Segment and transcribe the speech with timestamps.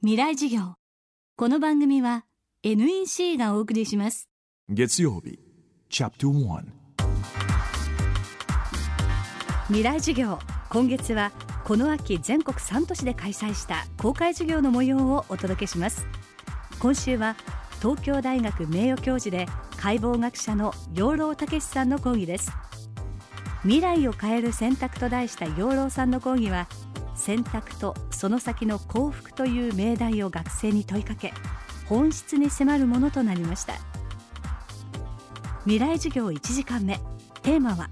[0.00, 0.74] 未来授業。
[1.36, 2.24] この番組は
[2.62, 4.28] NEC がお送りします。
[4.68, 5.40] 月曜日
[5.90, 6.62] チャプター
[9.66, 10.38] 未来授業。
[10.70, 11.32] 今月は
[11.64, 16.06] この秋全国3都市で開催した公開授業の模様をお届けします。
[16.78, 17.34] 今週は
[17.82, 19.46] 東京大学名誉教授で
[19.78, 22.52] 解剖学者の養老孟さんの講義です。
[23.62, 26.68] 未来を変える選択と題した養老さんの講義は
[27.28, 31.34] 選択とその先の幸福という命題を学生に問いかけ
[31.86, 33.74] 本質に迫るものとなりました。
[35.64, 36.98] 未来授業1時間目。
[37.42, 37.90] テーマは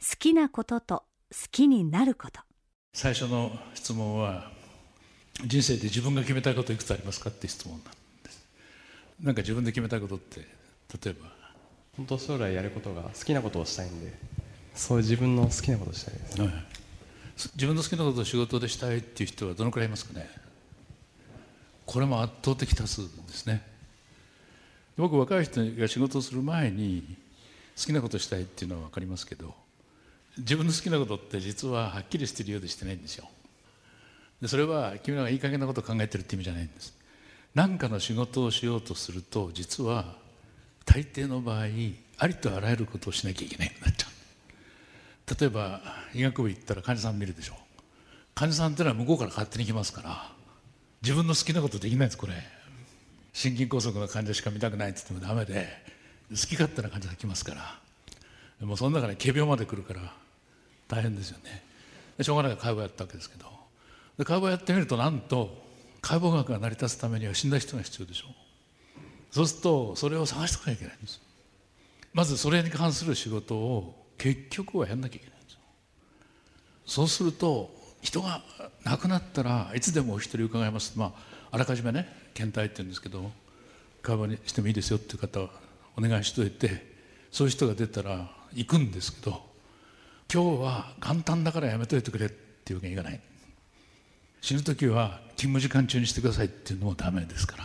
[0.00, 2.42] 好きなことと好きになること。
[2.92, 4.50] 最初の質問は
[5.46, 7.82] 人生で自分が決めたいこといくつありますかって質問なん
[8.22, 8.46] です。
[9.22, 10.40] なんか自分で決めたいことって
[11.02, 11.32] 例えば
[11.96, 14.12] 本当将来やることが好きなことをしたいんで
[14.74, 16.79] そういう自分の好きなことをしたいです、はい、
[17.54, 20.28] 自分の好きなことを仕事でしたいっていう人はどのくらいいますかね？
[21.86, 23.66] これも圧倒的多数ですね。
[24.96, 27.16] 僕若い人が仕事をする前に
[27.78, 29.54] 好きなことしたいっていうのは分かりますけど
[30.36, 33.28] 自分の好きなことって実ははっきりしてるようでしてないんですよ。
[34.42, 36.94] でそれは君らがいい加減なことを考えてるって意味じゃないんです。
[37.54, 40.16] 何かの仕事をしようとすると実は
[40.84, 41.64] 大抵の場合
[42.18, 44.10] ありとあらゆることをしなきゃいけないようになっちゃう。
[45.38, 45.80] 例えば
[46.14, 47.54] 医学部行ったら患者さん見るでしょ。
[48.34, 50.32] 患者さんっていうのは向こうから勝手に来ますから
[51.02, 52.32] 自分の好きなことできないですこれ。
[53.32, 55.68] 心筋梗塞の患者しか見たくないって言ってもダメで
[56.30, 58.66] 好き勝手な患者さん来ますから。
[58.66, 60.12] もうその中で仮病まで来るから
[60.88, 61.62] 大変ですよね。
[62.22, 63.46] しょうがないから解剖やったわけですけど。
[64.18, 65.62] で解剖やってみるとなんと
[66.02, 68.26] 解剖学が成り立つためには死んだ人が必要でしょ
[69.30, 71.20] そうするとそれを探しておかなきゃいけないんです。
[72.12, 75.58] まずそれに関する仕事を結局はやんなきゃいけないんです
[76.84, 77.70] そうすると
[78.02, 78.42] 人が
[78.84, 80.98] 亡くなったらいつでもお一人伺います。
[80.98, 81.12] まあ
[81.52, 83.30] あらかじめね検体って言うんですけど
[84.02, 85.50] 会話にしてもいいですよっていう方は
[85.96, 86.86] お願いしといて
[87.30, 89.42] そういう人が出たら行くんですけど
[90.32, 93.20] 今日は簡単だからやめといてくれっていうわけにいかない。
[94.42, 97.56] 死ぬ時は勤務時間中にしてくださいっていうのもダメですか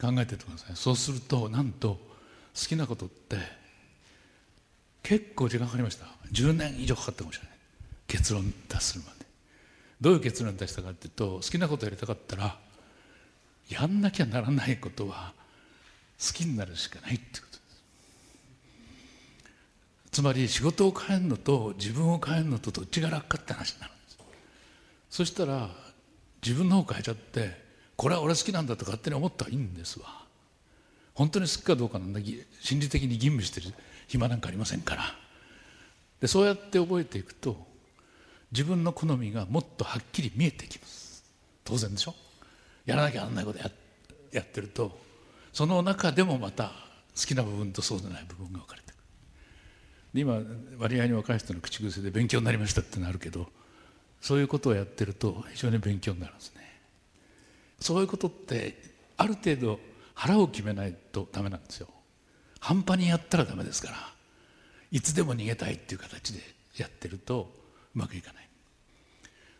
[0.00, 0.76] ら考えててください。
[0.76, 1.98] そうするとなんと
[2.54, 3.63] 好きなことって
[5.04, 6.06] 結構時間かかりました。
[6.32, 7.56] 10年以上かかったかもしれない
[8.08, 9.26] 結論達するまで。
[10.00, 12.58] どういう結論出したかっていうと好きなことやりたかったら
[13.68, 15.32] やんなきゃならないことは
[16.18, 17.82] 好きになるしかないってことです。
[20.10, 24.18] つまり仕事を変えるのと自分を変えるのとどっちが楽かって話になるんです。
[25.10, 25.68] そしたら
[26.42, 27.62] 自分の方変えちゃって
[27.96, 30.24] これは俺好きなんだと勝手に思ったらいいんですわ。
[31.14, 32.20] 本当に好きかどうかなんだ。
[32.60, 33.72] 心理的に吟味してる。
[34.06, 35.02] 暇なんかありませんから。
[36.20, 37.66] でそうやって覚えていくと
[38.52, 41.24] 自分の好みがもっとはっきり見えてきます。
[41.64, 42.14] 当然でしょ？
[42.86, 43.70] やらなきゃならないことや
[44.32, 44.98] やってると
[45.52, 46.72] その中でもまた
[47.16, 48.94] 好きな部分とそうでない部分が分かれてくる。
[50.14, 50.40] 今
[50.78, 53.48] 割合に若い人の口癖で勉強になりましたってなるけど
[54.20, 56.80] そういうことをやってると非常に勉強になるんですね。
[57.80, 58.80] そういうことって
[59.16, 59.80] ある程度
[60.14, 61.88] 腹を決めないとダメなんですよ。
[62.64, 63.96] 半端にやったらダメですから
[64.90, 66.40] いつでも逃げたいっていう形で
[66.78, 67.52] やってると
[67.94, 68.48] うまくいかない。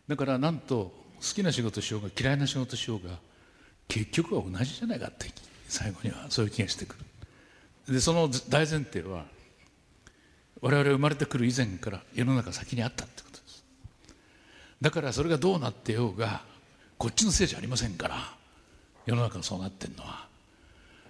[0.07, 3.19] だからなんと好きな仕事しようが嫌いな仕事しようが
[3.87, 5.27] 結局は同じじゃないかって
[5.67, 6.95] 最後にはそういう気がしてく
[7.87, 7.93] る。
[7.93, 9.25] でその大前提は
[10.61, 13.63] 我々生まれてくる以前から世の中先にあったってことです。
[14.81, 16.41] だからそれがどうなってようが
[16.97, 18.15] こっちのせいじゃありませんから
[19.05, 20.27] 世の中がそうなってるのは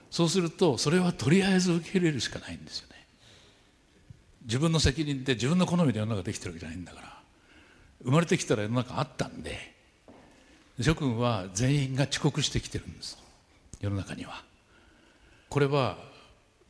[0.10, 2.96] そうするとそれはとりあえず受け入れるしかないんですよね。
[4.44, 7.16] 自分の責任で自分の好みで世の中できてるわけじゃないんだから。
[8.04, 9.74] 生まれてきたら世の中あったんで
[10.80, 13.18] 諸君は全員が遅刻してきてるんです。
[13.80, 14.44] 世の中には。
[15.50, 15.98] これは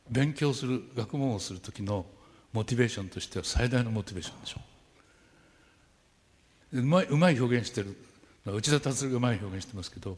[0.08, 2.06] 勉強する学問をする時の
[2.52, 4.60] モチベーションとしては最大のモチベーションでしょ
[6.72, 6.80] う。
[6.80, 7.96] うまいうまい表現してる
[8.46, 10.16] 内田達がうまい表現してますけど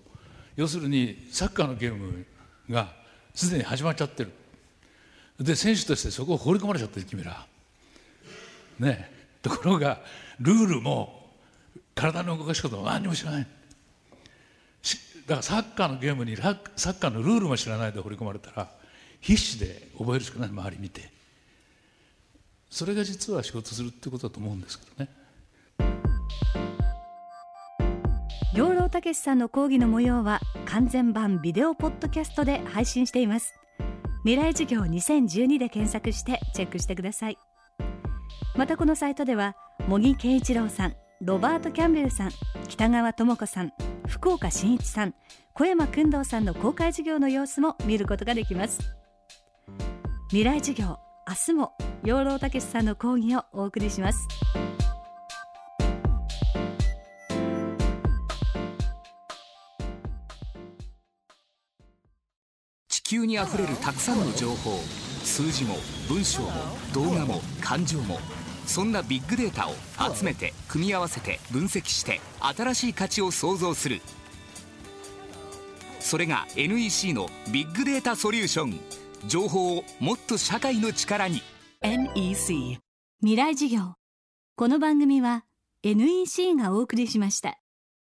[0.56, 2.26] 要するにサッカーのゲーム
[2.69, 2.93] が
[3.38, 4.32] すでに始まっちゃってる。
[5.38, 7.46] で選手としてそこを放り込まれちゃってる君ら。
[8.81, 9.12] ね。
[9.40, 10.00] ところが
[10.40, 11.31] ルールも
[11.94, 13.43] 体の動かし方も何にも知らない。
[13.43, 13.49] だ
[15.29, 18.69] からサッカーのゲームにサッカーのルールも知らないで放り込まれたら
[19.20, 21.08] 必死で覚えるしかない周り見て。
[22.69, 25.11] それが実は仕事するってことだと思うんですけどね。
[28.52, 30.41] 養老孟さんの講義の模様は
[30.79, 33.53] 完全版ビデオポッドキャストで配信しています。
[34.23, 37.39] 未来授業2012で検索してチェックしてください。
[38.55, 39.57] またこのサイトでは
[39.89, 42.31] 茂木健一郎さんロバート・キャンベルさん
[42.69, 43.73] 北川智子さん
[44.07, 45.15] 福岡伸一さん
[45.53, 48.79] 小山君堂さんの公開授業の様子も見ることができます。
[50.29, 51.73] 未来授業明日も
[52.05, 54.29] 養老孟さんの講義をお送りします。
[63.08, 64.78] 球にあふれるたくさんの情報。
[65.25, 65.76] 数字も
[66.10, 66.50] 文章も
[66.93, 68.19] 動画も感情も。
[68.66, 69.72] そんなビッグデータを
[70.14, 74.02] 集めて組み合わせて分析して新しい価値を創造する。
[76.00, 78.78] それが NEC のビッグデータソリューション。
[79.26, 81.40] 情報をもっと社会の力に。
[81.81, 82.78] NEC
[83.20, 83.94] 未来授業。
[84.55, 85.46] この番組は
[85.82, 87.58] NEC がお送りしました。